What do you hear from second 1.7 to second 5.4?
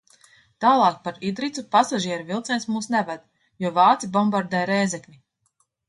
pasažieru vilciens mūs neved, jo vāci bombardē Rēzekni.